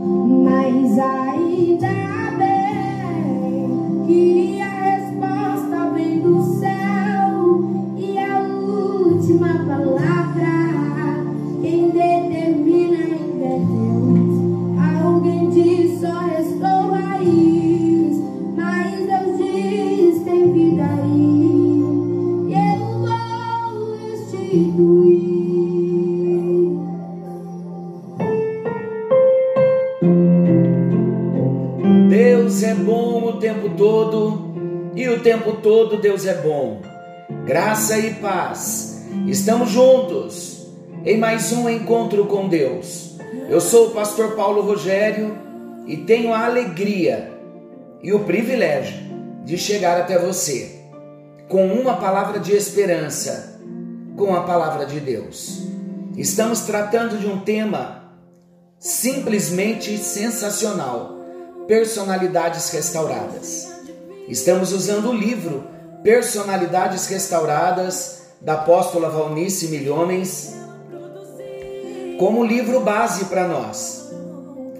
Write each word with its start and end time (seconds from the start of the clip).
Mas 0.00 0.96
ainda 0.96 1.88
bem 1.88 2.17
todo 35.62 36.00
Deus 36.00 36.26
é 36.26 36.34
bom. 36.34 36.82
Graça 37.44 37.98
e 37.98 38.14
paz. 38.14 39.02
Estamos 39.26 39.70
juntos 39.70 40.66
em 41.04 41.16
mais 41.16 41.52
um 41.52 41.68
encontro 41.68 42.26
com 42.26 42.48
Deus. 42.48 43.16
Eu 43.48 43.60
sou 43.60 43.88
o 43.88 43.90
pastor 43.90 44.34
Paulo 44.34 44.62
Rogério 44.62 45.36
e 45.86 45.96
tenho 45.96 46.32
a 46.32 46.44
alegria 46.44 47.32
e 48.02 48.12
o 48.12 48.20
privilégio 48.20 48.98
de 49.44 49.56
chegar 49.56 50.00
até 50.00 50.18
você 50.18 50.78
com 51.48 51.66
uma 51.68 51.96
palavra 51.96 52.38
de 52.38 52.54
esperança, 52.54 53.58
com 54.16 54.34
a 54.34 54.42
palavra 54.42 54.84
de 54.84 55.00
Deus. 55.00 55.66
Estamos 56.16 56.60
tratando 56.60 57.18
de 57.18 57.26
um 57.26 57.40
tema 57.40 58.12
simplesmente 58.78 59.96
sensacional 59.96 61.16
Personalidades 61.66 62.70
Restauradas. 62.70 63.77
Estamos 64.28 64.72
usando 64.72 65.08
o 65.08 65.14
livro 65.14 65.64
Personalidades 66.02 67.06
Restauradas 67.06 68.26
da 68.42 68.54
apóstola 68.54 69.08
Valnice 69.08 69.68
Milhomens 69.68 70.54
como 72.18 72.44
livro 72.44 72.80
base 72.80 73.24
para 73.24 73.48
nós. 73.48 74.12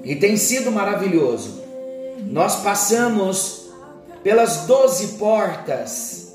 E 0.05 0.15
tem 0.17 0.37
sido 0.37 0.71
maravilhoso. 0.71 1.63
Nós 2.25 2.57
passamos 2.57 3.71
pelas 4.23 4.67
doze 4.67 5.17
portas, 5.19 6.35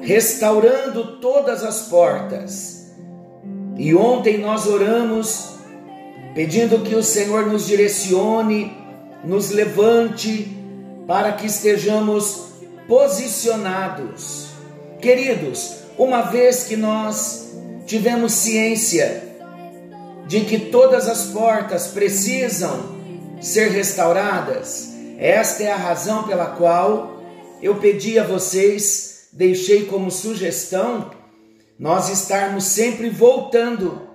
restaurando 0.00 1.18
todas 1.20 1.62
as 1.62 1.88
portas. 1.88 2.90
E 3.76 3.94
ontem 3.94 4.38
nós 4.38 4.66
oramos 4.66 5.50
pedindo 6.34 6.78
que 6.78 6.94
o 6.94 7.02
Senhor 7.02 7.46
nos 7.46 7.66
direcione 7.66 8.74
nos 9.22 9.50
levante 9.50 10.63
para 11.06 11.32
que 11.32 11.46
estejamos 11.46 12.46
posicionados. 12.88 14.48
Queridos, 15.00 15.76
uma 15.98 16.22
vez 16.22 16.64
que 16.64 16.76
nós 16.76 17.52
tivemos 17.86 18.32
ciência 18.32 19.22
de 20.26 20.40
que 20.40 20.58
todas 20.58 21.08
as 21.08 21.26
portas 21.26 21.88
precisam 21.88 22.94
ser 23.40 23.70
restauradas, 23.70 24.88
esta 25.18 25.62
é 25.62 25.70
a 25.70 25.76
razão 25.76 26.24
pela 26.24 26.46
qual 26.46 27.22
eu 27.60 27.76
pedi 27.76 28.18
a 28.18 28.24
vocês, 28.24 29.28
deixei 29.32 29.84
como 29.84 30.10
sugestão, 30.10 31.10
nós 31.78 32.08
estarmos 32.08 32.64
sempre 32.64 33.10
voltando 33.10 34.08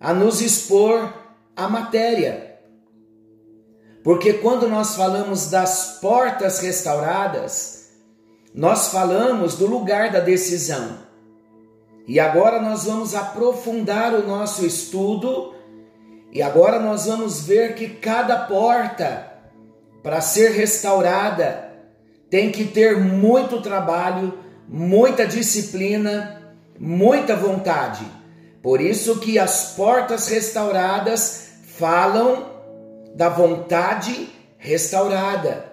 a 0.00 0.12
nos 0.12 0.40
expor 0.40 1.12
à 1.56 1.68
matéria 1.68 2.43
porque 4.04 4.34
quando 4.34 4.68
nós 4.68 4.94
falamos 4.96 5.48
das 5.48 5.98
portas 5.98 6.60
restauradas, 6.60 7.88
nós 8.54 8.88
falamos 8.88 9.54
do 9.54 9.66
lugar 9.66 10.12
da 10.12 10.20
decisão. 10.20 10.98
E 12.06 12.20
agora 12.20 12.60
nós 12.60 12.84
vamos 12.84 13.14
aprofundar 13.14 14.12
o 14.12 14.26
nosso 14.26 14.66
estudo 14.66 15.54
e 16.30 16.42
agora 16.42 16.78
nós 16.78 17.06
vamos 17.06 17.40
ver 17.46 17.74
que 17.74 17.88
cada 17.88 18.40
porta 18.40 19.32
para 20.02 20.20
ser 20.20 20.50
restaurada 20.50 21.72
tem 22.28 22.52
que 22.52 22.66
ter 22.66 22.98
muito 22.98 23.62
trabalho, 23.62 24.38
muita 24.68 25.26
disciplina, 25.26 26.42
muita 26.78 27.34
vontade. 27.34 28.04
Por 28.62 28.82
isso 28.82 29.18
que 29.18 29.38
as 29.38 29.72
portas 29.74 30.28
restauradas 30.28 31.48
falam 31.78 32.53
da 33.14 33.28
vontade 33.28 34.28
restaurada. 34.58 35.72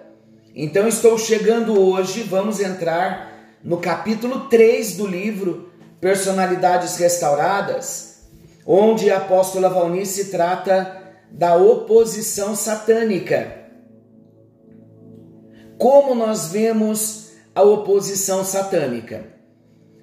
Então 0.54 0.86
estou 0.86 1.18
chegando 1.18 1.78
hoje, 1.80 2.22
vamos 2.22 2.60
entrar 2.60 3.58
no 3.64 3.78
capítulo 3.78 4.48
3 4.48 4.96
do 4.96 5.06
livro 5.06 5.70
Personalidades 6.00 6.96
Restauradas, 6.96 8.22
onde 8.66 9.10
a 9.10 9.18
apóstola 9.18 9.68
Valnice 9.68 10.26
trata 10.26 11.00
da 11.30 11.56
oposição 11.56 12.54
satânica. 12.54 13.60
Como 15.78 16.14
nós 16.14 16.48
vemos 16.48 17.32
a 17.54 17.62
oposição 17.62 18.44
satânica? 18.44 19.26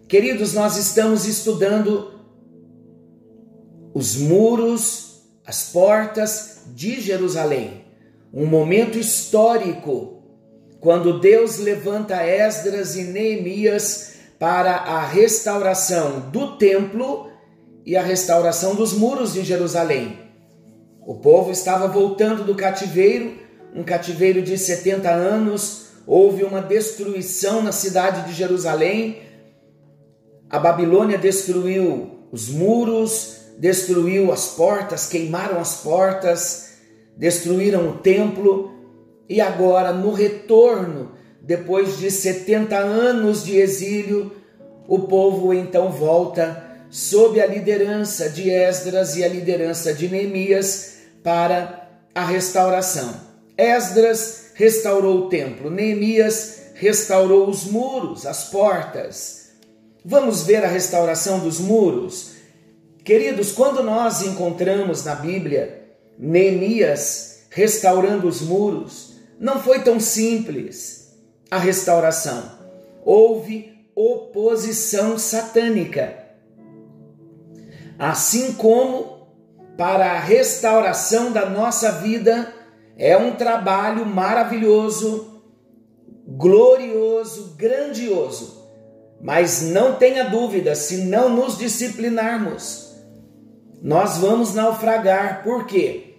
Queridos, 0.08 0.54
nós 0.54 0.76
estamos 0.76 1.26
estudando 1.26 2.20
os 3.94 4.16
muros 4.16 5.09
as 5.50 5.64
portas 5.64 6.66
de 6.76 7.02
Jerusalém. 7.02 7.84
Um 8.32 8.46
momento 8.46 9.00
histórico 9.00 10.22
quando 10.80 11.20
Deus 11.20 11.58
levanta 11.58 12.24
Esdras 12.24 12.96
e 12.96 13.06
Neemias 13.06 14.14
para 14.38 14.76
a 14.76 15.04
restauração 15.04 16.30
do 16.30 16.56
templo 16.58 17.32
e 17.84 17.98
a 17.98 18.04
restauração 18.04 18.76
dos 18.76 18.94
muros 18.94 19.34
de 19.34 19.44
Jerusalém. 19.44 20.20
O 21.02 21.16
povo 21.16 21.50
estava 21.50 21.88
voltando 21.88 22.44
do 22.44 22.54
cativeiro, 22.54 23.36
um 23.74 23.84
cativeiro 23.84 24.44
de 24.44 24.56
70 24.56 25.10
anos, 25.10 25.88
houve 26.06 26.44
uma 26.44 26.62
destruição 26.62 27.64
na 27.64 27.72
cidade 27.72 28.30
de 28.30 28.38
Jerusalém. 28.38 29.24
A 30.48 30.60
Babilônia 30.60 31.18
destruiu 31.18 32.20
os 32.32 32.50
muros, 32.50 33.39
destruiu 33.60 34.32
as 34.32 34.48
portas, 34.48 35.06
queimaram 35.06 35.60
as 35.60 35.82
portas, 35.82 36.70
destruíram 37.18 37.90
o 37.90 37.98
templo, 37.98 38.74
e 39.28 39.42
agora, 39.42 39.92
no 39.92 40.14
retorno, 40.14 41.12
depois 41.42 42.00
de 42.00 42.10
70 42.10 42.78
anos 42.78 43.44
de 43.44 43.58
exílio, 43.58 44.32
o 44.88 45.00
povo 45.00 45.54
então 45.54 45.92
volta 45.92 46.64
sob 46.90 47.40
a 47.40 47.46
liderança 47.46 48.30
de 48.30 48.50
Esdras 48.50 49.16
e 49.18 49.24
a 49.24 49.28
liderança 49.28 49.94
de 49.94 50.08
Neemias 50.08 50.94
para 51.22 51.88
a 52.16 52.26
restauração. 52.26 53.14
Esdras 53.56 54.52
restaurou 54.56 55.26
o 55.26 55.30
templo, 55.30 55.70
Neemias 55.70 56.60
restaurou 56.74 57.48
os 57.48 57.66
muros, 57.66 58.26
as 58.26 58.46
portas. 58.46 59.50
Vamos 60.04 60.44
ver 60.44 60.64
a 60.64 60.68
restauração 60.68 61.40
dos 61.40 61.60
muros? 61.60 62.39
Queridos, 63.10 63.52
quando 63.52 63.82
nós 63.82 64.22
encontramos 64.22 65.04
na 65.04 65.16
Bíblia 65.16 65.82
Neemias 66.16 67.46
restaurando 67.50 68.28
os 68.28 68.40
muros, 68.40 69.16
não 69.40 69.60
foi 69.60 69.82
tão 69.82 70.00
simples 70.00 71.12
a 71.50 71.58
restauração. 71.58 72.52
Houve 73.04 73.74
oposição 73.96 75.18
satânica. 75.18 76.24
Assim 77.98 78.54
como 78.54 79.28
para 79.76 80.12
a 80.12 80.20
restauração 80.20 81.32
da 81.32 81.50
nossa 81.50 81.94
vida 81.94 82.54
é 82.96 83.18
um 83.18 83.36
trabalho 83.36 84.06
maravilhoso, 84.06 85.42
glorioso, 86.28 87.56
grandioso. 87.58 88.70
Mas 89.20 89.64
não 89.64 89.96
tenha 89.96 90.26
dúvida, 90.26 90.76
se 90.76 90.98
não 90.98 91.28
nos 91.28 91.58
disciplinarmos, 91.58 92.89
nós 93.82 94.18
vamos 94.18 94.54
naufragar. 94.54 95.44
Por 95.44 95.66
quê? 95.66 96.16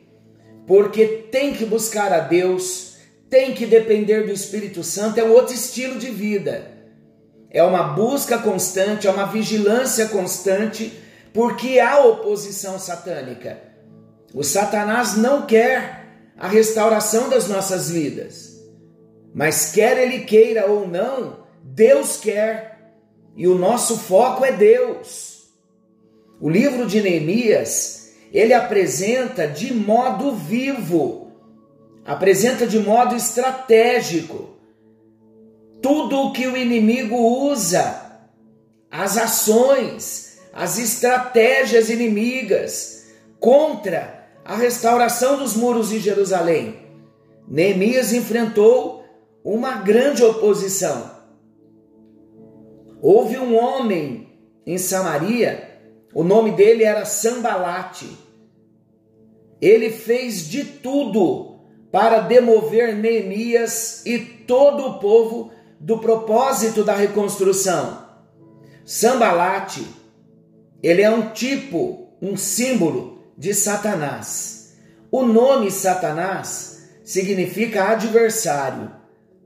Porque 0.67 1.07
tem 1.07 1.53
que 1.53 1.65
buscar 1.65 2.12
a 2.12 2.21
Deus, 2.21 2.97
tem 3.29 3.55
que 3.55 3.67
depender 3.67 4.25
do 4.25 4.33
Espírito 4.33 4.83
Santo, 4.83 5.19
é 5.19 5.25
um 5.25 5.33
outro 5.33 5.55
estilo 5.55 5.99
de 5.99 6.11
vida. 6.11 6.71
É 7.51 7.62
uma 7.62 7.83
busca 7.83 8.39
constante, 8.39 9.07
é 9.07 9.11
uma 9.11 9.27
vigilância 9.27 10.09
constante, 10.09 10.93
porque 11.33 11.81
há 11.81 11.99
oposição 12.05 12.79
satânica. 12.79 13.59
O 14.33 14.45
Satanás 14.45 15.17
não 15.17 15.47
quer 15.47 16.06
a 16.39 16.49
restauração 16.49 17.29
das 17.29 17.49
nossas 17.49 17.91
vidas. 17.91 18.51
Mas 19.35 19.73
quer 19.73 19.99
ele 19.99 20.21
queira 20.21 20.67
ou 20.67 20.89
não, 20.89 21.45
Deus 21.63 22.17
quer. 22.17 22.95
E 23.37 23.47
o 23.47 23.56
nosso 23.56 23.99
foco 23.99 24.45
é 24.45 24.53
Deus. 24.53 25.30
O 26.41 26.49
livro 26.49 26.87
de 26.87 27.03
Neemias, 27.03 28.13
ele 28.33 28.55
apresenta 28.55 29.47
de 29.47 29.75
modo 29.75 30.33
vivo, 30.35 31.33
apresenta 32.05 32.67
de 32.67 32.79
modo 32.79 33.15
estratégico 33.15 34.49
tudo 35.83 36.19
o 36.19 36.33
que 36.33 36.47
o 36.47 36.57
inimigo 36.57 37.17
usa, 37.17 38.23
as 38.91 39.19
ações, 39.19 40.39
as 40.53 40.79
estratégias 40.79 41.91
inimigas 41.91 43.07
contra 43.39 44.27
a 44.45 44.57
restauração 44.57 45.39
dos 45.39 45.55
muros 45.55 45.91
de 45.91 46.01
Jerusalém. 46.01 46.79
Neemias 47.47 48.13
enfrentou 48.13 49.05
uma 49.45 49.77
grande 49.77 50.23
oposição. 50.23 51.11
Houve 53.03 53.39
um 53.39 53.57
homem 53.57 54.29
em 54.67 54.77
Samaria, 54.77 55.69
o 56.15 56.25
nome 56.25 56.53
dele 56.53 56.85
era 56.85 57.05
Sambalate. 57.05 58.09
Ele 59.61 59.91
fez 59.91 60.49
de 60.49 60.65
tudo 60.65 61.61
para 61.93 62.21
demover 62.21 62.95
Neemias 62.95 64.05
e 64.07 64.19
todo 64.19 64.87
o 64.87 64.99
povo 64.99 65.53
do 65.79 65.99
propósito 65.99 66.85
da 66.85 66.95
reconstrução. 66.95 68.07
Sambalate, 68.85 69.87
ele 70.83 71.03
é 71.03 71.11
um 71.11 71.31
tipo, 71.31 72.09
um 72.21 72.37
símbolo 72.37 73.19
de 73.37 73.55
Satanás. 73.55 74.77
O 75.11 75.23
nome 75.23 75.71
Satanás 75.71 76.89
significa 77.05 77.91
adversário. 77.91 78.91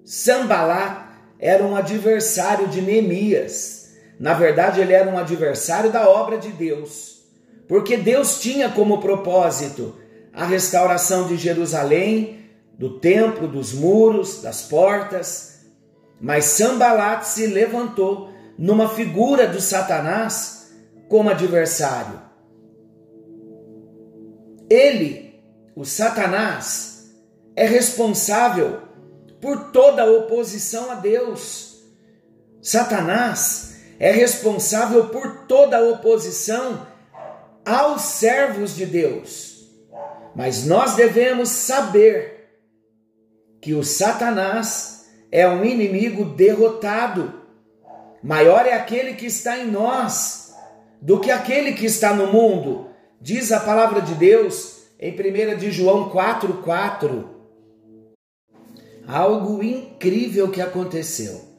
Sambalat 0.05 1.15
era 1.39 1.65
um 1.65 1.75
adversário 1.75 2.69
de 2.69 2.83
Neemias. 2.83 3.84
Na 4.19 4.35
verdade, 4.35 4.81
ele 4.81 4.93
era 4.93 5.11
um 5.11 5.19
adversário 5.19 5.91
da 5.91 6.09
obra 6.09 6.39
de 6.39 6.51
Deus, 6.51 7.23
porque 7.69 7.97
Deus 7.97 8.41
tinha 8.41 8.69
como 8.69 9.01
propósito 9.01 9.97
a 10.33 10.45
restauração 10.45 11.27
de 11.27 11.37
Jerusalém, 11.37 12.45
do 12.79 12.99
templo, 12.99 13.47
dos 13.47 13.73
muros, 13.73 14.43
das 14.43 14.63
portas. 14.63 15.61
Mas 16.21 16.45
Sambalat 16.47 17.25
se 17.25 17.47
levantou 17.47 18.31
numa 18.59 18.89
figura 18.89 19.47
do 19.47 19.61
Satanás 19.61 20.73
como 21.09 21.31
adversário. 21.31 22.21
Ele, 24.69 25.41
o 25.77 25.85
Satanás, 25.85 27.13
é 27.55 27.67
responsável 27.67 28.83
por 29.41 29.71
toda 29.71 30.03
a 30.03 30.11
oposição 30.11 30.91
a 30.91 30.95
Deus. 30.95 31.85
Satanás 32.63 33.74
é 33.99 34.11
responsável 34.11 35.09
por 35.09 35.47
toda 35.47 35.79
a 35.79 35.83
oposição 35.83 36.87
aos 37.65 38.03
servos 38.03 38.75
de 38.75 38.87
Deus. 38.87 39.69
Mas 40.35 40.67
nós 40.67 40.95
devemos 40.95 41.49
saber 41.49 42.51
que 43.61 43.73
o 43.75 43.85
Satanás 43.85 45.07
é 45.31 45.49
um 45.49 45.65
inimigo 45.65 46.25
derrotado. 46.25 47.43
Maior 48.23 48.67
é 48.67 48.73
aquele 48.73 49.15
que 49.15 49.27
está 49.27 49.59
em 49.59 49.71
nós 49.71 50.55
do 51.01 51.21
que 51.21 51.31
aquele 51.31 51.73
que 51.73 51.87
está 51.87 52.13
no 52.15 52.27
mundo. 52.27 52.89
Diz 53.21 53.53
a 53.53 53.61
palavra 53.61 54.01
de 54.01 54.15
Deus 54.15 54.83
em 54.99 55.13
1 55.13 55.57
de 55.57 55.71
João 55.71 56.11
4:4 56.11 57.35
algo 59.07 59.63
incrível 59.63 60.51
que 60.51 60.61
aconteceu. 60.61 61.54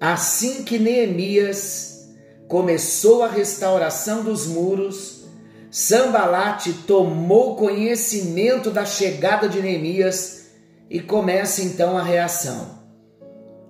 Assim 0.00 0.64
que 0.64 0.78
Neemias 0.78 2.08
começou 2.48 3.22
a 3.22 3.28
restauração 3.28 4.24
dos 4.24 4.46
muros, 4.46 5.24
Sambalate 5.70 6.72
tomou 6.86 7.54
conhecimento 7.54 8.70
da 8.70 8.86
chegada 8.86 9.46
de 9.46 9.60
Neemias 9.60 10.46
e 10.88 11.00
começa 11.00 11.60
então 11.60 11.98
a 11.98 12.02
reação. 12.02 12.80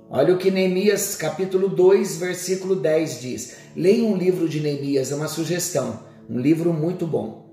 Olha 0.09 0.33
o 0.33 0.39
que 0.39 0.53
Neemias, 0.53 1.17
capítulo 1.17 1.69
2, 1.69 2.19
versículo 2.19 2.77
10 2.77 3.21
diz. 3.21 3.57
Leia 3.75 4.05
um 4.05 4.17
livro 4.17 4.49
de 4.49 4.61
Neemias, 4.61 5.11
é 5.11 5.17
uma 5.17 5.27
sugestão, 5.27 5.99
um 6.29 6.39
livro 6.39 6.73
muito 6.73 7.09
bom. 7.09 7.51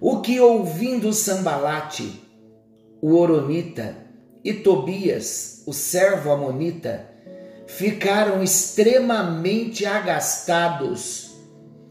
O 0.00 0.20
que 0.20 0.40
ouvindo 0.40 1.12
Sambalate, 1.12 2.20
o 3.00 3.14
Oronita, 3.16 3.96
e 4.44 4.52
Tobias, 4.52 5.62
o 5.66 5.72
servo 5.72 6.32
amonita, 6.32 7.11
ficaram 7.76 8.42
extremamente 8.42 9.86
agastados 9.86 11.34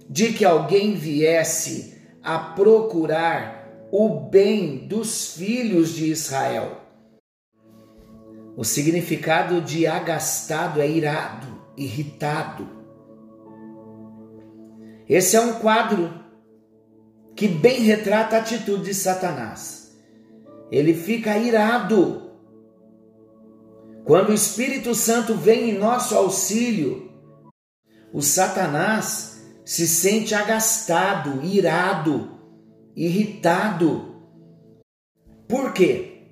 de 0.07 0.31
que 0.31 0.45
alguém 0.45 0.93
viesse 0.93 1.99
a 2.21 2.37
procurar 2.37 3.87
o 3.91 4.29
bem 4.29 4.87
dos 4.87 5.33
filhos 5.33 5.95
de 5.95 6.11
Israel. 6.11 6.81
O 8.55 8.63
significado 8.63 9.59
de 9.59 9.87
agastado 9.87 10.79
é 10.79 10.87
irado, 10.87 11.47
irritado. 11.75 12.69
Esse 15.09 15.35
é 15.35 15.41
um 15.41 15.53
quadro 15.53 16.13
que 17.35 17.47
bem 17.47 17.81
retrata 17.81 18.35
a 18.35 18.39
atitude 18.39 18.85
de 18.85 18.93
Satanás. 18.93 19.97
Ele 20.71 20.93
fica 20.93 21.37
irado 21.37 22.30
quando 24.03 24.29
o 24.29 24.33
Espírito 24.33 24.95
Santo 24.95 25.35
vem 25.35 25.71
em 25.71 25.77
nosso 25.77 26.15
auxílio, 26.15 27.11
o 28.13 28.21
Satanás 28.21 29.41
se 29.63 29.87
sente 29.87 30.33
agastado, 30.33 31.43
irado, 31.45 32.29
irritado. 32.95 34.15
Por 35.47 35.71
quê? 35.73 36.23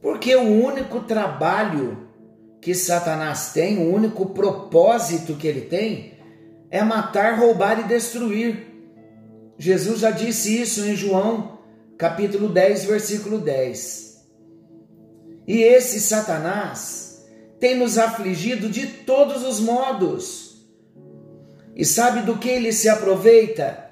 Porque 0.00 0.34
o 0.36 0.64
único 0.64 1.00
trabalho 1.00 2.08
que 2.60 2.74
Satanás 2.74 3.52
tem, 3.52 3.78
o 3.78 3.92
único 3.92 4.26
propósito 4.26 5.34
que 5.34 5.46
ele 5.46 5.62
tem, 5.62 6.18
é 6.70 6.82
matar, 6.82 7.38
roubar 7.38 7.80
e 7.80 7.84
destruir. 7.84 8.66
Jesus 9.56 10.00
já 10.00 10.10
disse 10.10 10.60
isso 10.60 10.84
em 10.84 10.94
João, 10.94 11.58
capítulo 11.96 12.48
10, 12.48 12.84
versículo 12.84 13.38
10. 13.38 14.07
E 15.48 15.62
esse 15.62 15.98
Satanás 15.98 17.24
tem 17.58 17.74
nos 17.74 17.96
afligido 17.96 18.68
de 18.68 18.86
todos 18.86 19.42
os 19.42 19.58
modos. 19.58 20.58
E 21.74 21.86
sabe 21.86 22.20
do 22.20 22.36
que 22.36 22.50
ele 22.50 22.70
se 22.70 22.86
aproveita? 22.86 23.82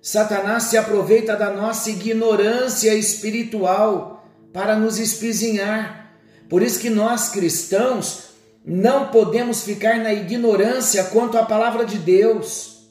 Satanás 0.00 0.64
se 0.64 0.78
aproveita 0.78 1.36
da 1.36 1.52
nossa 1.52 1.90
ignorância 1.90 2.94
espiritual 2.94 4.26
para 4.54 4.74
nos 4.74 4.98
espizinhar. 4.98 6.14
Por 6.48 6.62
isso 6.62 6.80
que 6.80 6.88
nós 6.88 7.28
cristãos 7.28 8.30
não 8.64 9.08
podemos 9.08 9.64
ficar 9.64 9.98
na 9.98 10.14
ignorância 10.14 11.04
quanto 11.04 11.36
à 11.36 11.44
palavra 11.44 11.84
de 11.84 11.98
Deus. 11.98 12.88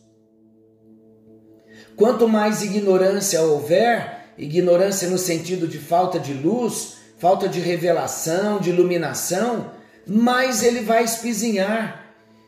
Quanto 1.96 2.28
mais 2.28 2.62
ignorância 2.62 3.42
houver, 3.42 4.34
ignorância 4.38 5.10
no 5.10 5.18
sentido 5.18 5.68
de 5.68 5.80
falta 5.80 6.20
de 6.20 6.34
luz, 6.34 7.05
falta 7.18 7.48
de 7.48 7.60
revelação, 7.60 8.60
de 8.60 8.70
iluminação, 8.70 9.72
mais 10.08 10.64
ele 10.64 10.82
vai 10.82 11.04
espizinhar. 11.04 12.04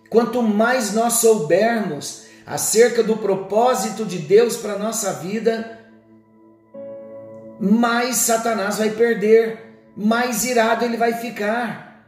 Quanto 0.09 0.41
mais 0.41 0.93
nós 0.93 1.13
soubermos 1.13 2.25
acerca 2.45 3.03
do 3.03 3.17
propósito 3.17 4.05
de 4.05 4.19
Deus 4.19 4.55
para 4.57 4.73
a 4.73 4.79
nossa 4.79 5.13
vida, 5.13 5.79
mais 7.59 8.17
Satanás 8.17 8.77
vai 8.77 8.91
perder, 8.91 9.75
mais 9.95 10.45
irado 10.45 10.85
ele 10.85 10.97
vai 10.97 11.13
ficar. 11.13 12.05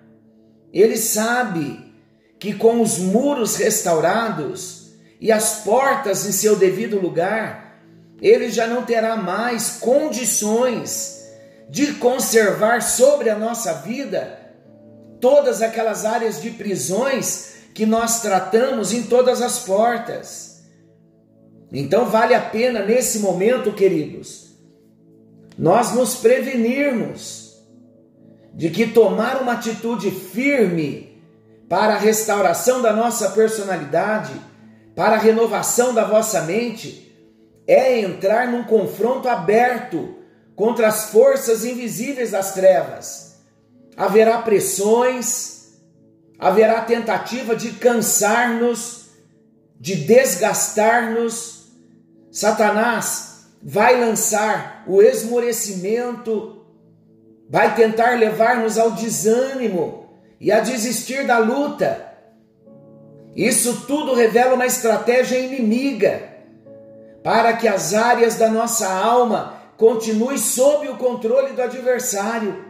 Ele 0.72 0.98
sabe 0.98 1.94
que 2.38 2.54
com 2.54 2.82
os 2.82 3.00
muros 3.00 3.56
restaurados 3.56 4.94
e 5.20 5.32
as 5.32 5.64
portas 5.64 6.26
em 6.26 6.32
seu 6.32 6.56
devido 6.56 7.00
lugar, 7.00 7.82
ele 8.22 8.50
já 8.50 8.68
não 8.68 8.84
terá 8.86 9.18
mais 9.18 9.72
condições 9.72 11.19
de 11.70 11.94
conservar 11.94 12.82
sobre 12.82 13.30
a 13.30 13.38
nossa 13.38 13.74
vida 13.74 14.40
todas 15.22 15.62
aquelas 15.62 16.06
áreas 16.06 16.42
de 16.42 16.50
prisões 16.52 17.54
que 17.74 17.86
nós 17.86 18.22
tratamos 18.22 18.92
em 18.92 19.04
todas 19.04 19.42
as 19.42 19.60
portas. 19.60 20.64
Então 21.72 22.06
vale 22.06 22.34
a 22.34 22.42
pena 22.42 22.84
nesse 22.84 23.20
momento, 23.20 23.72
queridos, 23.74 24.56
nós 25.58 25.94
nos 25.94 26.16
prevenirmos 26.16 27.62
de 28.54 28.70
que 28.70 28.88
tomar 28.88 29.42
uma 29.42 29.54
atitude 29.54 30.10
firme 30.10 31.22
para 31.70 31.94
a 31.94 32.00
restauração 32.00 32.82
da 32.82 32.92
nossa 32.92 33.30
personalidade, 33.30 34.34
para 34.96 35.16
a 35.16 35.20
renovação 35.20 35.94
da 35.94 36.04
vossa 36.04 36.42
mente, 36.42 37.16
é 37.68 38.00
entrar 38.00 38.48
num 38.48 38.64
confronto 38.64 39.30
aberto 39.30 40.16
contra 40.60 40.90
as 40.90 41.06
forças 41.06 41.64
invisíveis 41.64 42.32
das 42.32 42.54
trevas. 42.54 43.38
Haverá 43.96 44.40
pressões, 44.42 45.70
haverá 46.38 46.82
tentativa 46.82 47.56
de 47.56 47.72
cansar-nos, 47.72 49.06
de 49.80 49.96
desgastar-nos. 49.96 51.70
Satanás 52.30 53.46
vai 53.64 54.02
lançar 54.02 54.84
o 54.86 55.02
esmorecimento, 55.02 56.66
vai 57.50 57.74
tentar 57.74 58.20
levar-nos 58.20 58.78
ao 58.78 58.92
desânimo 58.92 60.10
e 60.42 60.52
a 60.52 60.60
desistir 60.60 61.26
da 61.26 61.38
luta. 61.38 62.06
Isso 63.34 63.86
tudo 63.88 64.14
revela 64.14 64.56
uma 64.56 64.66
estratégia 64.66 65.40
inimiga 65.40 66.22
para 67.24 67.54
que 67.54 67.66
as 67.66 67.94
áreas 67.94 68.36
da 68.36 68.50
nossa 68.50 68.90
alma 68.90 69.59
continuem 69.80 70.38
sob 70.38 70.90
o 70.90 70.98
controle 70.98 71.54
do 71.54 71.62
adversário. 71.62 72.66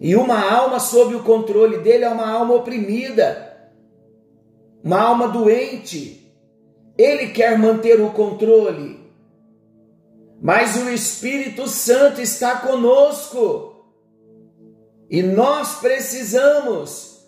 E 0.00 0.16
uma 0.16 0.40
alma 0.40 0.80
sob 0.80 1.14
o 1.14 1.22
controle 1.22 1.78
dele 1.78 2.04
é 2.04 2.08
uma 2.08 2.26
alma 2.26 2.54
oprimida, 2.54 3.70
uma 4.82 4.98
alma 5.02 5.28
doente. 5.28 6.32
Ele 6.96 7.28
quer 7.28 7.58
manter 7.58 8.00
o 8.00 8.10
controle, 8.10 8.98
mas 10.40 10.76
o 10.76 10.88
Espírito 10.88 11.68
Santo 11.68 12.22
está 12.22 12.56
conosco. 12.56 13.84
E 15.10 15.22
nós 15.22 15.74
precisamos 15.74 17.22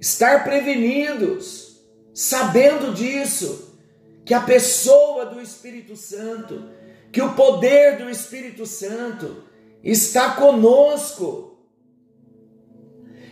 estar 0.00 0.42
prevenidos, 0.42 1.80
sabendo 2.12 2.92
disso, 2.92 3.78
que 4.24 4.34
a 4.34 4.40
pessoa 4.40 5.26
do 5.26 5.40
Espírito 5.40 5.96
Santo, 5.96 6.83
que 7.14 7.22
o 7.22 7.32
poder 7.34 7.96
do 7.96 8.10
Espírito 8.10 8.66
Santo 8.66 9.44
está 9.84 10.30
conosco 10.30 11.56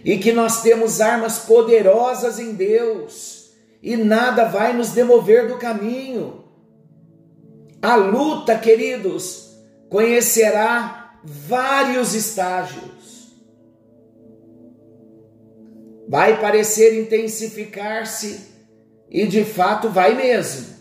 e 0.04 0.18
que 0.18 0.30
nós 0.30 0.62
temos 0.62 1.00
armas 1.00 1.40
poderosas 1.40 2.38
em 2.38 2.54
Deus 2.54 3.50
e 3.82 3.96
nada 3.96 4.44
vai 4.44 4.72
nos 4.72 4.92
demover 4.92 5.48
do 5.48 5.58
caminho. 5.58 6.44
A 7.82 7.96
luta, 7.96 8.56
queridos, 8.56 9.50
conhecerá 9.88 11.18
vários 11.24 12.14
estágios. 12.14 13.32
Vai 16.08 16.40
parecer 16.40 17.00
intensificar-se 17.00 18.46
e 19.10 19.26
de 19.26 19.44
fato 19.44 19.88
vai 19.88 20.14
mesmo. 20.14 20.71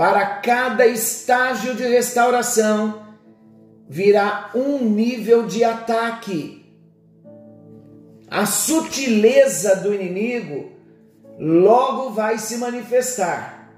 Para 0.00 0.24
cada 0.24 0.86
estágio 0.86 1.74
de 1.74 1.82
restauração 1.82 3.02
virá 3.86 4.50
um 4.54 4.78
nível 4.78 5.44
de 5.44 5.62
ataque. 5.62 6.64
A 8.26 8.46
sutileza 8.46 9.76
do 9.76 9.92
inimigo 9.92 10.72
logo 11.38 12.12
vai 12.12 12.38
se 12.38 12.56
manifestar. 12.56 13.74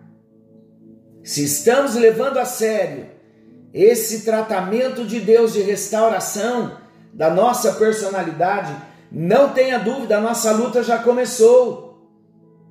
Se 1.24 1.42
estamos 1.42 1.96
levando 1.96 2.38
a 2.38 2.44
sério 2.44 3.08
esse 3.74 4.24
tratamento 4.24 5.04
de 5.04 5.18
Deus 5.18 5.52
de 5.54 5.62
restauração 5.62 6.78
da 7.12 7.30
nossa 7.30 7.72
personalidade, 7.72 8.72
não 9.10 9.48
tenha 9.48 9.76
dúvida, 9.76 10.18
a 10.18 10.20
nossa 10.20 10.52
luta 10.52 10.84
já 10.84 10.98
começou. 10.98 11.98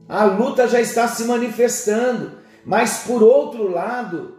A 0.08 0.24
luta 0.24 0.70
já 0.70 0.80
está 0.80 1.06
se 1.06 1.26
manifestando, 1.26 2.40
mas 2.66 3.04
por 3.06 3.24
outro 3.24 3.70
lado, 3.70 4.38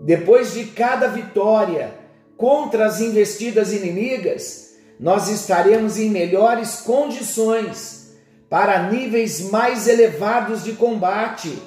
depois 0.00 0.52
de 0.52 0.66
cada 0.66 1.08
vitória 1.08 1.94
contra 2.36 2.86
as 2.86 3.00
investidas 3.00 3.72
inimigas, 3.72 4.74
nós 4.98 5.28
estaremos 5.28 5.98
em 5.98 6.10
melhores 6.10 6.80
condições 6.80 8.14
para 8.48 8.90
níveis 8.90 9.50
mais 9.50 9.88
elevados 9.88 10.62
de 10.62 10.72
combate. 10.72 11.58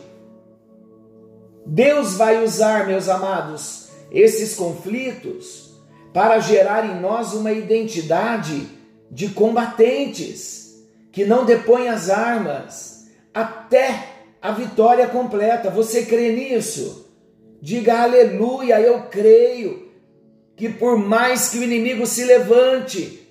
Deus 1.66 2.16
vai 2.16 2.44
usar, 2.44 2.88
meus 2.88 3.10
amados, 3.10 3.90
esses 4.12 4.56
conflitos 4.56 5.76
para 6.14 6.40
gerar 6.40 6.86
em 6.86 7.00
nós 7.00 7.34
uma 7.34 7.52
identidade 7.52 8.68
de 9.12 9.30
combatentes 9.30 10.84
que 11.12 11.26
não 11.26 11.46
depõem 11.46 11.90
as 11.90 12.10
armas 12.10 13.08
até 13.34 14.17
a 14.48 14.52
vitória 14.52 15.08
completa. 15.08 15.70
Você 15.70 16.06
crê 16.06 16.32
nisso? 16.32 17.06
Diga 17.62 18.04
aleluia, 18.04 18.80
eu 18.80 19.04
creio 19.04 19.92
que 20.56 20.70
por 20.70 20.98
mais 20.98 21.50
que 21.50 21.60
o 21.60 21.64
inimigo 21.64 22.06
se 22.06 22.24
levante, 22.24 23.28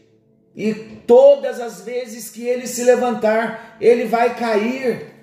e 0.54 0.74
todas 1.06 1.58
as 1.60 1.80
vezes 1.80 2.30
que 2.30 2.46
ele 2.46 2.66
se 2.66 2.84
levantar, 2.84 3.76
ele 3.80 4.04
vai 4.04 4.36
cair 4.38 5.14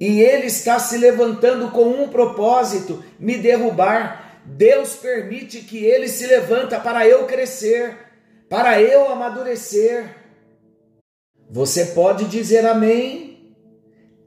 e 0.00 0.20
ele 0.20 0.46
está 0.46 0.80
se 0.80 0.98
levantando 0.98 1.70
com 1.70 1.84
um 1.84 2.08
propósito: 2.08 3.04
me 3.20 3.36
derrubar. 3.38 4.42
Deus 4.44 4.96
permite 4.96 5.60
que 5.60 5.84
ele 5.84 6.08
se 6.08 6.26
levanta 6.26 6.80
para 6.80 7.06
eu 7.06 7.24
crescer, 7.26 7.96
para 8.48 8.82
eu 8.82 9.08
amadurecer. 9.08 10.16
Você 11.48 11.86
pode 11.86 12.24
dizer 12.24 12.66
amém? 12.66 13.31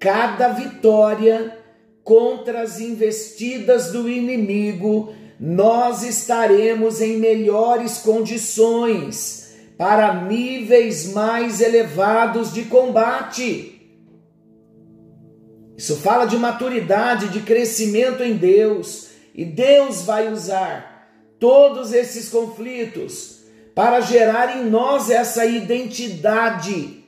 Cada 0.05 0.49
vitória 0.49 1.57
contra 2.03 2.61
as 2.61 2.79
investidas 2.79 3.91
do 3.91 4.07
inimigo, 4.07 5.11
nós 5.39 6.03
estaremos 6.03 7.01
em 7.01 7.17
melhores 7.17 7.97
condições 7.97 9.55
para 9.75 10.13
níveis 10.13 11.11
mais 11.11 11.59
elevados 11.59 12.53
de 12.53 12.65
combate. 12.65 13.81
Isso 15.75 15.95
fala 15.95 16.25
de 16.25 16.37
maturidade, 16.37 17.29
de 17.29 17.39
crescimento 17.39 18.21
em 18.21 18.35
Deus. 18.35 19.09
E 19.33 19.43
Deus 19.43 20.03
vai 20.03 20.31
usar 20.31 21.09
todos 21.39 21.91
esses 21.91 22.29
conflitos 22.29 23.39
para 23.73 24.01
gerar 24.01 24.55
em 24.55 24.69
nós 24.69 25.09
essa 25.09 25.47
identidade 25.47 27.03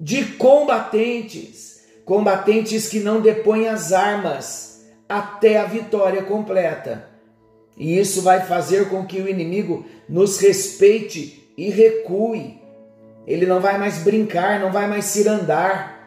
de 0.00 0.24
combatentes, 0.32 1.67
combatentes 2.08 2.88
que 2.88 3.00
não 3.00 3.20
depõem 3.20 3.68
as 3.68 3.92
armas 3.92 4.82
até 5.06 5.58
a 5.58 5.64
vitória 5.64 6.22
completa. 6.22 7.06
E 7.76 7.98
isso 7.98 8.22
vai 8.22 8.40
fazer 8.40 8.88
com 8.88 9.04
que 9.04 9.20
o 9.20 9.28
inimigo 9.28 9.84
nos 10.08 10.40
respeite 10.40 11.52
e 11.54 11.68
recue. 11.68 12.62
Ele 13.26 13.44
não 13.44 13.60
vai 13.60 13.76
mais 13.76 13.98
brincar, 13.98 14.58
não 14.58 14.72
vai 14.72 14.88
mais 14.88 15.04
cirandar 15.04 15.98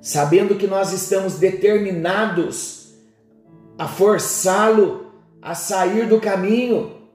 sabendo 0.00 0.54
que 0.54 0.66
nós 0.68 0.92
estamos 0.92 1.38
determinados 1.38 2.94
a 3.76 3.88
forçá-lo 3.88 5.06
a 5.42 5.54
sair 5.54 6.06
do 6.06 6.20
caminho, 6.20 7.08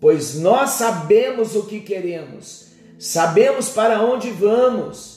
pois 0.00 0.40
nós 0.40 0.70
sabemos 0.70 1.56
o 1.56 1.66
que 1.66 1.80
queremos, 1.80 2.68
sabemos 2.96 3.68
para 3.68 4.00
onde 4.00 4.30
vamos, 4.30 5.11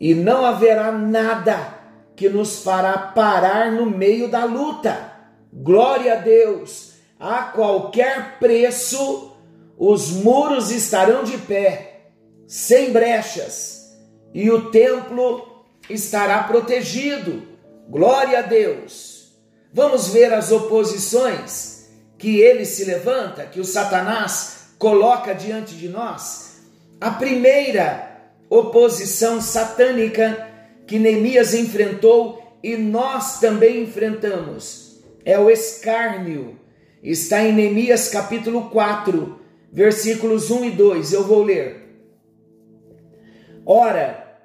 e 0.00 0.14
não 0.14 0.44
haverá 0.44 0.92
nada 0.92 1.74
que 2.16 2.28
nos 2.28 2.62
fará 2.62 2.96
parar 2.98 3.72
no 3.72 3.86
meio 3.86 4.28
da 4.28 4.44
luta. 4.44 5.12
Glória 5.52 6.14
a 6.14 6.16
Deus! 6.16 6.94
A 7.18 7.44
qualquer 7.44 8.38
preço, 8.38 9.32
os 9.78 10.10
muros 10.10 10.70
estarão 10.70 11.24
de 11.24 11.38
pé, 11.38 12.10
sem 12.46 12.92
brechas, 12.92 13.96
e 14.34 14.50
o 14.50 14.70
templo 14.70 15.64
estará 15.88 16.42
protegido. 16.42 17.42
Glória 17.88 18.40
a 18.40 18.42
Deus. 18.42 19.32
Vamos 19.72 20.08
ver 20.08 20.32
as 20.32 20.52
oposições 20.52 21.88
que 22.18 22.40
ele 22.40 22.64
se 22.64 22.84
levanta, 22.84 23.46
que 23.46 23.60
o 23.60 23.64
Satanás 23.64 24.68
coloca 24.78 25.34
diante 25.34 25.74
de 25.74 25.88
nós. 25.88 26.60
A 27.00 27.10
primeira 27.10 28.13
oposição 28.58 29.40
satânica 29.40 30.48
que 30.86 30.98
Neemias 30.98 31.54
enfrentou 31.54 32.42
e 32.62 32.76
nós 32.76 33.40
também 33.40 33.82
enfrentamos 33.82 34.84
é 35.24 35.38
o 35.38 35.50
escárnio. 35.50 36.58
Está 37.02 37.42
em 37.42 37.52
Neemias 37.52 38.08
capítulo 38.08 38.68
4, 38.70 39.40
versículos 39.72 40.50
1 40.50 40.66
e 40.66 40.70
2. 40.70 41.12
Eu 41.12 41.24
vou 41.24 41.42
ler. 41.42 41.82
Ora, 43.64 44.38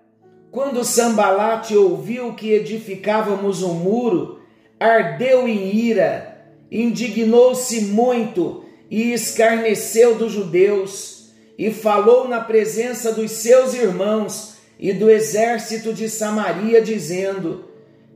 quando 0.52 0.84
Sambalate 0.84 1.76
ouviu 1.76 2.34
que 2.34 2.52
edificávamos 2.52 3.62
um 3.62 3.74
muro, 3.74 4.40
ardeu 4.80 5.48
em 5.48 5.76
ira, 5.76 6.46
indignou-se 6.72 7.82
muito 7.86 8.64
e 8.90 9.12
escarneceu 9.12 10.16
dos 10.16 10.32
judeus, 10.32 11.19
e 11.60 11.72
falou 11.72 12.28
na 12.28 12.40
presença 12.40 13.12
dos 13.12 13.32
seus 13.32 13.74
irmãos 13.74 14.56
e 14.80 14.94
do 14.94 15.12
exército 15.12 15.94
de 15.94 16.10
Samaria, 16.10 16.82
dizendo: 16.82 17.66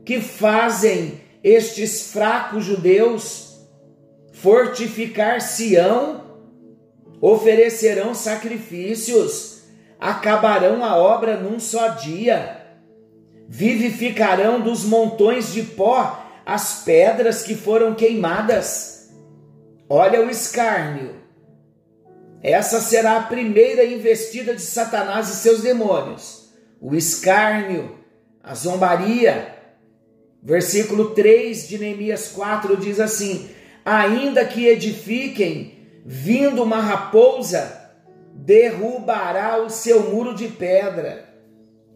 Que 0.05 0.21
fazem 0.21 1.21
estes 1.43 2.11
fracos 2.11 2.63
judeus? 2.63 3.59
Fortificar 4.31 5.41
Sião? 5.41 6.23
Oferecerão 7.21 8.15
sacrifícios? 8.15 9.53
acabarão 10.03 10.83
a 10.83 10.97
obra 10.97 11.37
num 11.37 11.59
só 11.61 11.87
dia. 11.89 12.61
Vivificarão 13.47 14.59
dos 14.59 14.83
montões 14.83 15.53
de 15.53 15.63
pó 15.63 16.21
as 16.45 16.83
pedras 16.83 17.41
que 17.41 17.55
foram 17.55 17.93
queimadas. 17.95 19.13
Olha 19.87 20.25
o 20.25 20.29
escárnio. 20.29 21.22
Essa 22.43 22.81
será 22.81 23.15
a 23.15 23.23
primeira 23.23 23.85
investida 23.85 24.53
de 24.53 24.61
Satanás 24.61 25.29
e 25.29 25.35
seus 25.35 25.61
demônios. 25.61 26.49
O 26.81 26.93
escárnio, 26.93 27.97
a 28.43 28.53
zombaria. 28.53 29.55
Versículo 30.43 31.11
3 31.11 31.69
de 31.69 31.79
Neemias 31.79 32.27
4 32.35 32.75
diz 32.75 32.99
assim: 32.99 33.49
Ainda 33.85 34.43
que 34.43 34.67
edifiquem, 34.67 36.01
vindo 36.05 36.61
uma 36.61 36.81
raposa, 36.81 37.81
derrubará 38.33 39.63
o 39.63 39.69
seu 39.69 40.11
muro 40.11 40.35
de 40.35 40.49
pedra. 40.49 41.29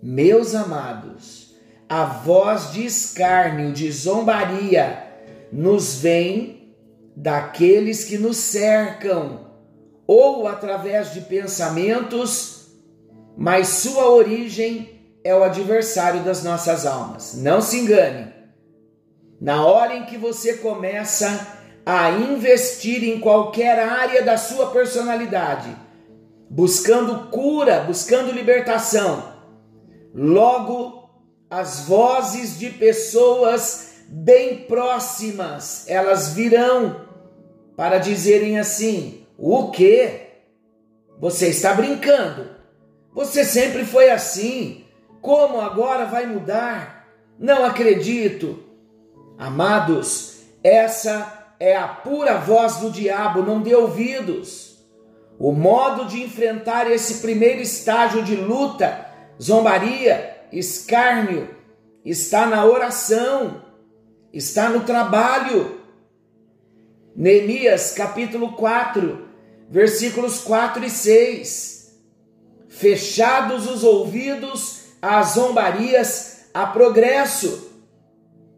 Meus 0.02 0.56
amados, 0.56 1.58
a 1.90 2.06
voz 2.06 2.72
de 2.72 2.86
escárnio, 2.86 3.74
de 3.74 3.92
zombaria, 3.92 5.04
nos 5.52 5.96
vem 5.96 6.74
daqueles 7.14 8.06
que 8.06 8.18
nos 8.18 8.38
cercam, 8.38 9.47
ou 10.08 10.48
através 10.48 11.14
de 11.14 11.22
pensamentos, 11.22 12.68
mas 13.38 13.68
sua 13.68 14.10
origem 14.10 14.98
é 15.24 15.36
o 15.36 15.44
adversário 15.44 16.24
das 16.24 16.42
nossas 16.42 16.86
almas. 16.86 17.34
Não 17.36 17.60
se 17.60 17.78
engane. 17.78 18.34
Na 19.40 19.66
hora 19.66 19.96
em 19.96 20.06
que 20.06 20.18
você 20.18 20.58
começa 20.58 21.56
a 21.86 22.10
investir 22.12 23.04
em 23.04 23.20
qualquer 23.20 23.78
área 23.78 24.24
da 24.24 24.38
sua 24.38 24.72
personalidade, 24.72 25.76
buscando 26.50 27.30
cura, 27.30 27.82
buscando 27.82 28.32
libertação, 28.32 29.34
logo 30.16 31.10
as 31.50 31.82
vozes 31.82 32.58
de 32.58 32.70
pessoas 32.70 33.92
bem 34.08 34.60
próximas, 34.60 35.86
elas 35.88 36.30
virão 36.30 37.08
para 37.76 38.00
dizerem 38.00 38.58
assim: 38.58 39.27
"O 39.38 39.72
que? 39.72 40.28
Você 41.20 41.48
está 41.48 41.74
brincando? 41.74 42.50
Você 43.14 43.44
sempre 43.44 43.86
foi 43.86 44.10
assim. 44.10 44.86
Como 45.22 45.60
agora 45.60 46.06
vai 46.06 46.26
mudar? 46.26 47.08
Não 47.40 47.66
acredito." 47.66 48.64
Amados, 49.38 50.42
essa 50.64 51.54
é 51.60 51.76
a 51.76 51.88
pura 51.88 52.38
voz 52.38 52.78
do 52.78 52.90
diabo, 52.90 53.44
não 53.44 53.62
dê 53.62 53.76
ouvidos. 53.76 54.78
O 55.40 55.52
modo 55.52 56.06
de 56.06 56.24
enfrentar 56.24 56.90
esse 56.90 57.22
primeiro 57.22 57.62
estágio 57.62 58.24
de 58.24 58.36
luta, 58.36 59.06
zombaria, 59.42 60.48
escárnio, 60.52 61.50
está 62.04 62.48
na 62.48 62.66
oração, 62.66 63.62
está 64.34 64.70
no 64.70 64.82
trabalho. 64.82 65.82
Neemias 67.16 67.92
capítulo 67.92 68.54
4, 68.54 69.27
versículos 69.70 70.40
4 70.40 70.86
e 70.86 70.90
6. 70.90 71.98
Fechados 72.68 73.70
os 73.70 73.84
ouvidos 73.84 74.82
às 75.02 75.34
zombarias, 75.34 76.50
a 76.54 76.66
progresso. 76.66 77.72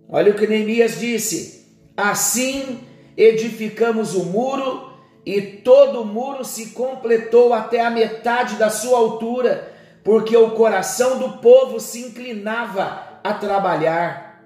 Olha 0.07 0.31
o 0.31 0.35
que 0.35 0.47
Neemias 0.47 0.99
disse: 0.99 1.67
Assim 1.95 2.79
edificamos 3.15 4.15
o 4.15 4.23
muro 4.25 4.89
e 5.25 5.41
todo 5.41 6.01
o 6.01 6.05
muro 6.05 6.43
se 6.43 6.71
completou 6.71 7.53
até 7.53 7.81
a 7.81 7.89
metade 7.89 8.55
da 8.55 8.69
sua 8.69 8.97
altura, 8.97 9.71
porque 10.03 10.35
o 10.35 10.51
coração 10.51 11.19
do 11.19 11.37
povo 11.39 11.79
se 11.79 11.99
inclinava 11.99 13.19
a 13.23 13.33
trabalhar. 13.33 14.43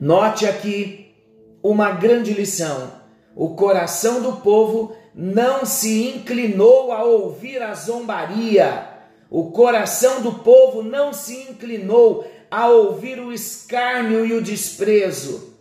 Note 0.00 0.46
aqui 0.46 1.14
uma 1.62 1.92
grande 1.92 2.32
lição: 2.32 2.92
o 3.34 3.54
coração 3.54 4.20
do 4.20 4.32
povo 4.34 4.96
não 5.14 5.64
se 5.64 6.08
inclinou 6.08 6.92
a 6.92 7.02
ouvir 7.04 7.62
a 7.62 7.74
zombaria, 7.74 8.88
o 9.28 9.50
coração 9.50 10.22
do 10.22 10.34
povo 10.40 10.82
não 10.82 11.12
se 11.12 11.36
inclinou 11.42 12.28
a 12.50 12.68
ouvir 12.68 13.20
o 13.20 13.32
escárnio 13.32 14.26
e 14.26 14.32
o 14.32 14.42
desprezo. 14.42 15.54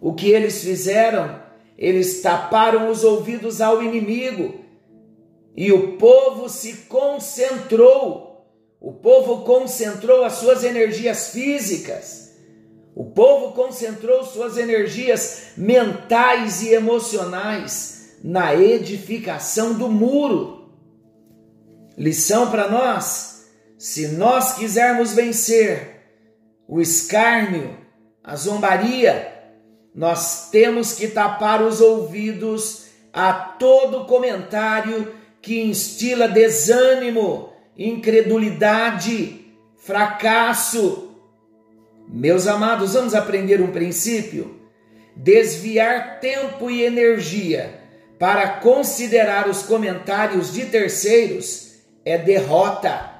O 0.00 0.14
que 0.14 0.30
eles 0.30 0.62
fizeram? 0.62 1.42
Eles 1.76 2.22
taparam 2.22 2.90
os 2.90 3.04
ouvidos 3.04 3.60
ao 3.60 3.82
inimigo 3.82 4.54
e 5.56 5.72
o 5.72 5.96
povo 5.96 6.48
se 6.48 6.86
concentrou. 6.88 8.46
O 8.80 8.92
povo 8.92 9.44
concentrou 9.44 10.24
as 10.24 10.34
suas 10.34 10.62
energias 10.62 11.30
físicas. 11.30 12.32
O 12.94 13.04
povo 13.04 13.52
concentrou 13.52 14.24
suas 14.24 14.56
energias 14.56 15.52
mentais 15.56 16.62
e 16.62 16.72
emocionais 16.72 17.93
na 18.24 18.54
edificação 18.54 19.74
do 19.74 19.86
muro. 19.86 20.70
Lição 21.94 22.50
para 22.50 22.70
nós: 22.70 23.50
se 23.76 24.08
nós 24.08 24.54
quisermos 24.54 25.12
vencer 25.12 26.00
o 26.66 26.80
escárnio, 26.80 27.76
a 28.22 28.34
zombaria, 28.34 29.30
nós 29.94 30.48
temos 30.48 30.94
que 30.94 31.08
tapar 31.08 31.60
os 31.60 31.82
ouvidos 31.82 32.86
a 33.12 33.30
todo 33.34 34.06
comentário 34.06 35.14
que 35.42 35.60
instila 35.60 36.26
desânimo, 36.26 37.52
incredulidade, 37.76 39.54
fracasso. 39.76 41.10
Meus 42.08 42.46
amados, 42.46 42.94
vamos 42.94 43.14
aprender 43.14 43.60
um 43.60 43.70
princípio? 43.70 44.58
Desviar 45.14 46.20
tempo 46.20 46.70
e 46.70 46.82
energia 46.82 47.83
para 48.18 48.48
considerar 48.60 49.48
os 49.48 49.62
comentários 49.62 50.52
de 50.52 50.66
terceiros 50.66 51.74
é 52.04 52.18
derrota. 52.18 53.12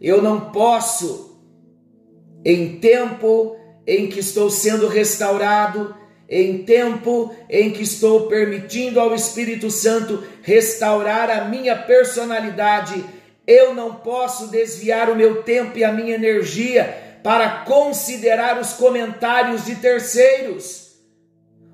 Eu 0.00 0.22
não 0.22 0.50
posso, 0.50 1.40
em 2.44 2.78
tempo 2.78 3.56
em 3.86 4.08
que 4.08 4.20
estou 4.20 4.50
sendo 4.50 4.88
restaurado, 4.88 5.94
em 6.28 6.62
tempo 6.62 7.34
em 7.48 7.70
que 7.70 7.82
estou 7.82 8.28
permitindo 8.28 9.00
ao 9.00 9.14
Espírito 9.14 9.70
Santo 9.70 10.22
restaurar 10.42 11.28
a 11.28 11.44
minha 11.44 11.76
personalidade, 11.76 13.04
eu 13.46 13.74
não 13.74 13.96
posso 13.96 14.46
desviar 14.46 15.10
o 15.10 15.16
meu 15.16 15.42
tempo 15.42 15.76
e 15.76 15.84
a 15.84 15.92
minha 15.92 16.14
energia 16.14 17.18
para 17.22 17.64
considerar 17.64 18.60
os 18.60 18.72
comentários 18.72 19.64
de 19.64 19.74
terceiros. 19.74 20.94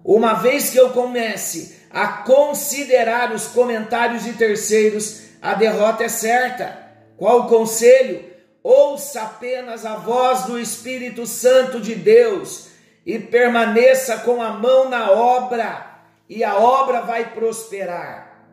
Uma 0.03 0.35
vez 0.35 0.71
que 0.71 0.79
eu 0.79 0.91
comece 0.91 1.76
a 1.97 2.09
considerar 2.09 3.33
os 3.33 3.47
comentários 3.47 4.23
de 4.23 4.35
terceiros, 4.35 5.29
a 5.41 5.55
derrota 5.55 6.05
é 6.05 6.11
certa. 6.11 6.79
Qual 7.17 7.41
o 7.41 7.47
conselho? 7.49 8.23
Ouça 8.63 9.23
apenas 9.23 9.87
a 9.87 9.97
voz 9.97 10.43
do 10.43 10.59
Espírito 10.59 11.27
Santo 11.27 11.81
de 11.81 11.95
Deus 11.95 12.69
e 13.07 13.19
permaneça 13.19 14.19
com 14.19 14.43
a 14.43 14.51
mão 14.51 14.91
na 14.91 15.11
obra, 15.11 16.03
e 16.29 16.45
a 16.45 16.59
obra 16.59 17.01
vai 17.01 17.31
prosperar. 17.31 18.45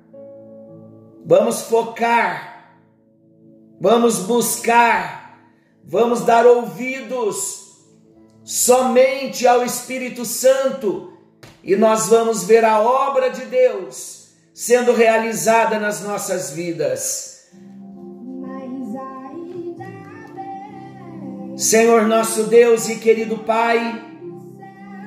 Vamos 1.25 1.63
focar, 1.63 2.77
vamos 3.77 4.19
buscar, 4.19 5.37
vamos 5.83 6.21
dar 6.21 6.45
ouvidos 6.45 7.61
somente 8.41 9.45
ao 9.45 9.65
Espírito 9.65 10.23
Santo, 10.23 11.12
e 11.63 11.75
nós 11.75 12.09
vamos 12.09 12.43
ver 12.43 12.65
a 12.65 12.81
obra 12.81 13.29
de 13.29 13.45
Deus 13.45 14.27
sendo 14.53 14.93
realizada 14.93 15.79
nas 15.79 16.01
nossas 16.01 16.51
vidas. 16.51 17.47
Senhor 21.55 22.07
nosso 22.07 22.43
Deus 22.43 22.89
e 22.89 22.97
querido 22.97 23.39
Pai, 23.39 24.03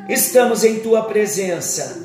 estamos 0.08 0.64
em 0.64 0.80
tua 0.80 1.04
presença. 1.04 2.04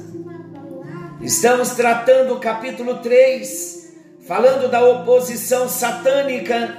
Estamos 1.22 1.72
tratando 1.72 2.34
o 2.34 2.40
capítulo 2.40 2.98
3, 2.98 3.94
falando 4.28 4.70
da 4.70 4.84
oposição 4.84 5.70
satânica 5.70 6.78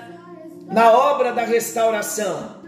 na 0.66 0.92
obra 0.92 1.32
da 1.32 1.44
restauração. 1.44 2.60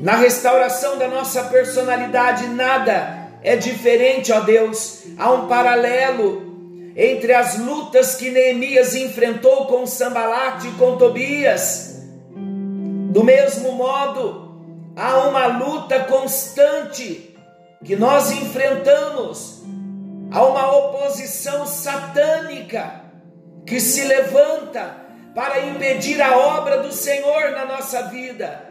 Na 0.00 0.16
restauração 0.16 0.98
da 0.98 1.08
nossa 1.08 1.44
personalidade, 1.44 2.46
nada 2.48 3.17
é 3.42 3.56
diferente, 3.56 4.32
ó 4.32 4.40
Deus. 4.40 5.04
Há 5.16 5.30
um 5.32 5.48
paralelo 5.48 6.92
entre 6.96 7.32
as 7.32 7.58
lutas 7.58 8.16
que 8.16 8.30
Neemias 8.30 8.94
enfrentou 8.94 9.66
com 9.66 9.86
Sambalate 9.86 10.68
e 10.68 10.72
com 10.72 10.96
Tobias. 10.96 12.02
Do 12.34 13.22
mesmo 13.22 13.72
modo, 13.72 14.64
há 14.96 15.28
uma 15.28 15.46
luta 15.46 16.00
constante 16.00 17.36
que 17.84 17.94
nós 17.94 18.32
enfrentamos 18.32 19.62
a 20.30 20.44
uma 20.44 20.76
oposição 20.76 21.66
satânica 21.66 23.04
que 23.64 23.80
se 23.80 24.04
levanta 24.04 24.96
para 25.34 25.60
impedir 25.60 26.20
a 26.20 26.36
obra 26.36 26.82
do 26.82 26.92
Senhor 26.92 27.52
na 27.52 27.64
nossa 27.64 28.02
vida, 28.08 28.68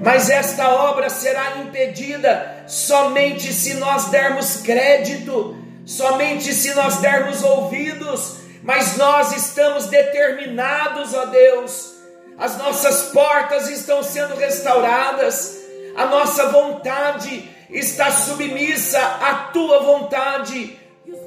Mas 0.00 0.30
esta 0.30 0.70
obra 0.70 1.10
será 1.10 1.58
impedida 1.58 2.64
somente 2.66 3.52
se 3.52 3.74
nós 3.74 4.06
dermos 4.06 4.56
crédito, 4.56 5.54
somente 5.84 6.54
se 6.54 6.72
nós 6.72 6.96
dermos 6.96 7.42
ouvidos, 7.42 8.36
mas 8.62 8.96
nós 8.96 9.32
estamos 9.32 9.88
determinados, 9.88 11.12
ó 11.12 11.26
Deus. 11.26 11.96
As 12.38 12.56
nossas 12.56 13.10
portas 13.12 13.68
estão 13.68 14.02
sendo 14.02 14.36
restauradas, 14.36 15.58
a 15.94 16.06
nossa 16.06 16.48
vontade 16.48 17.46
está 17.68 18.10
submissa 18.10 18.98
à 18.98 19.50
tua 19.52 19.82
vontade, 19.82 20.79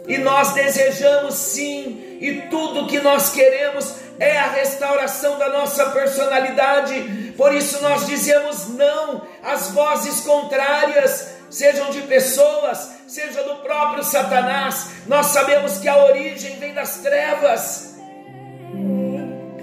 e 0.07 0.17
nós 0.17 0.53
desejamos 0.53 1.35
sim, 1.35 2.17
e 2.19 2.47
tudo 2.49 2.87
que 2.87 2.99
nós 2.99 3.29
queremos 3.29 3.95
é 4.19 4.37
a 4.37 4.51
restauração 4.51 5.37
da 5.37 5.49
nossa 5.49 5.87
personalidade. 5.91 7.33
Por 7.37 7.53
isso 7.53 7.81
nós 7.81 8.05
dizemos 8.05 8.67
não 8.69 9.21
às 9.43 9.71
vozes 9.71 10.21
contrárias, 10.21 11.29
sejam 11.49 11.89
de 11.89 12.01
pessoas, 12.01 12.91
seja 13.07 13.43
do 13.43 13.55
próprio 13.57 14.03
Satanás. 14.03 14.87
Nós 15.07 15.27
sabemos 15.27 15.77
que 15.77 15.87
a 15.87 15.97
origem 15.97 16.57
vem 16.57 16.73
das 16.73 16.97
trevas. 16.97 17.95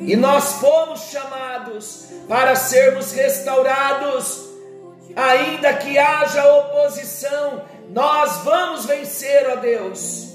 E 0.00 0.16
nós 0.16 0.54
fomos 0.54 1.02
chamados 1.10 2.06
para 2.28 2.56
sermos 2.56 3.12
restaurados. 3.12 4.48
Ainda 5.14 5.74
que 5.74 5.98
haja 5.98 6.44
oposição, 6.54 7.64
nós 7.90 8.38
vamos 8.38 8.86
vencer, 8.86 9.48
ó 9.50 9.56
Deus. 9.56 10.29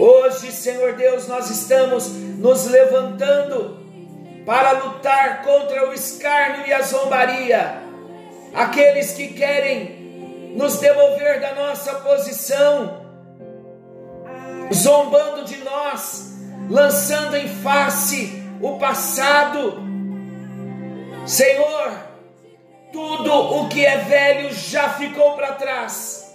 Hoje, 0.00 0.50
Senhor 0.50 0.94
Deus, 0.94 1.28
nós 1.28 1.50
estamos 1.50 2.08
nos 2.08 2.66
levantando 2.66 3.78
para 4.46 4.72
lutar 4.72 5.42
contra 5.42 5.90
o 5.90 5.92
escárnio 5.92 6.66
e 6.66 6.72
a 6.72 6.80
zombaria. 6.80 7.82
Aqueles 8.54 9.12
que 9.12 9.28
querem 9.28 10.54
nos 10.56 10.78
devolver 10.78 11.38
da 11.42 11.54
nossa 11.54 11.96
posição, 11.96 13.04
zombando 14.72 15.44
de 15.44 15.58
nós, 15.58 16.32
lançando 16.70 17.36
em 17.36 17.46
face 17.46 18.42
o 18.62 18.78
passado. 18.78 19.82
Senhor, 21.26 21.92
tudo 22.90 23.34
o 23.34 23.68
que 23.68 23.84
é 23.84 23.98
velho 23.98 24.50
já 24.50 24.88
ficou 24.94 25.34
para 25.34 25.52
trás. 25.56 26.29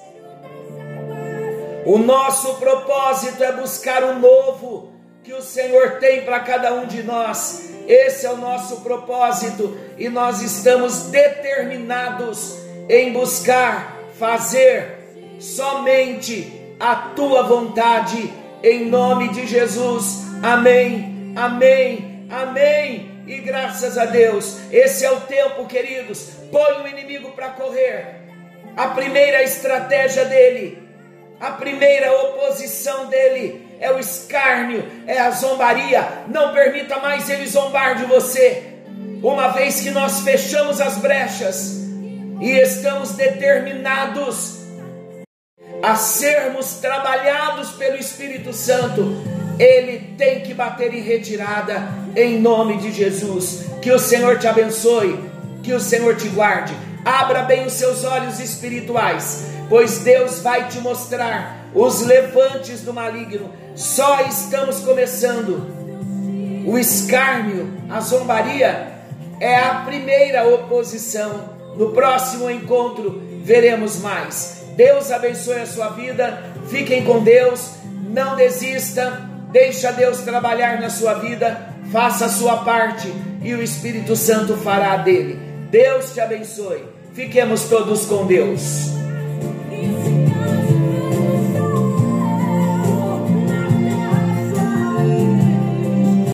O 1.85 1.99
nosso 1.99 2.55
propósito 2.55 3.43
é 3.43 3.51
buscar 3.51 4.03
o 4.03 4.17
novo 4.17 4.91
que 5.23 5.31
o 5.31 5.41
Senhor 5.41 5.99
tem 5.99 6.25
para 6.25 6.39
cada 6.39 6.73
um 6.73 6.87
de 6.87 7.03
nós. 7.03 7.69
Esse 7.87 8.25
é 8.25 8.31
o 8.31 8.37
nosso 8.37 8.81
propósito 8.81 9.77
e 9.95 10.09
nós 10.09 10.41
estamos 10.41 11.03
determinados 11.11 12.57
em 12.89 13.13
buscar 13.13 13.99
fazer 14.17 14.97
somente 15.39 16.75
a 16.79 16.95
tua 16.95 17.43
vontade, 17.43 18.33
em 18.63 18.85
nome 18.85 19.29
de 19.29 19.45
Jesus. 19.45 20.23
Amém, 20.41 21.33
amém, 21.35 22.27
amém. 22.31 23.23
E 23.27 23.37
graças 23.41 23.95
a 23.95 24.05
Deus, 24.05 24.57
esse 24.71 25.05
é 25.05 25.11
o 25.11 25.21
tempo, 25.21 25.67
queridos. 25.67 26.31
Põe 26.51 26.81
o 26.81 26.87
inimigo 26.87 27.29
para 27.33 27.49
correr. 27.49 28.23
A 28.75 28.87
primeira 28.87 29.43
estratégia 29.43 30.25
dele 30.25 30.84
a 31.39 31.51
primeira 31.51 32.11
oposição 32.13 33.07
dele 33.07 33.67
é 33.79 33.91
o 33.91 33.99
escárnio, 33.99 34.85
é 35.05 35.19
a 35.19 35.31
zombaria. 35.31 36.23
Não 36.27 36.53
permita 36.53 36.97
mais 36.99 37.29
ele 37.29 37.45
zombar 37.45 37.95
de 37.95 38.05
você. 38.05 38.63
Uma 39.21 39.49
vez 39.49 39.81
que 39.81 39.91
nós 39.91 40.21
fechamos 40.21 40.79
as 40.79 40.97
brechas 40.97 41.81
e 42.39 42.51
estamos 42.51 43.13
determinados 43.13 44.59
a 45.83 45.95
sermos 45.95 46.75
trabalhados 46.75 47.71
pelo 47.71 47.97
Espírito 47.97 48.53
Santo, 48.53 49.15
ele 49.59 50.15
tem 50.17 50.41
que 50.41 50.53
bater 50.53 50.93
em 50.93 51.01
retirada 51.01 51.89
em 52.15 52.39
nome 52.39 52.77
de 52.77 52.91
Jesus. 52.91 53.65
Que 53.81 53.91
o 53.91 53.99
Senhor 53.99 54.39
te 54.39 54.47
abençoe, 54.47 55.19
que 55.61 55.73
o 55.73 55.81
Senhor 55.81 56.15
te 56.15 56.29
guarde. 56.29 56.73
Abra 57.03 57.43
bem 57.43 57.65
os 57.65 57.73
seus 57.73 58.03
olhos 58.03 58.39
espirituais 58.39 59.54
pois 59.69 59.99
Deus 59.99 60.39
vai 60.39 60.67
te 60.67 60.79
mostrar 60.79 61.65
os 61.73 62.01
levantes 62.01 62.81
do 62.81 62.93
maligno. 62.93 63.51
Só 63.75 64.21
estamos 64.21 64.79
começando. 64.79 65.75
O 66.65 66.77
escárnio, 66.77 67.71
a 67.89 67.99
zombaria 67.99 68.93
é 69.39 69.57
a 69.57 69.83
primeira 69.85 70.47
oposição. 70.47 71.55
No 71.75 71.91
próximo 71.91 72.49
encontro 72.49 73.21
veremos 73.43 73.99
mais. 73.99 74.63
Deus 74.75 75.11
abençoe 75.11 75.61
a 75.61 75.65
sua 75.65 75.89
vida. 75.89 76.43
Fiquem 76.69 77.03
com 77.03 77.23
Deus. 77.23 77.71
Não 78.09 78.35
desista. 78.35 79.29
Deixa 79.51 79.91
Deus 79.91 80.19
trabalhar 80.19 80.79
na 80.79 80.89
sua 80.89 81.15
vida. 81.15 81.69
Faça 81.91 82.25
a 82.25 82.29
sua 82.29 82.57
parte 82.63 83.13
e 83.43 83.53
o 83.53 83.61
Espírito 83.61 84.15
Santo 84.15 84.57
fará 84.57 84.97
dele. 84.97 85.39
Deus 85.69 86.13
te 86.13 86.19
abençoe. 86.19 86.83
Fiquemos 87.13 87.63
todos 87.65 88.05
com 88.05 88.25
Deus. 88.25 89.04
you. 89.83 90.04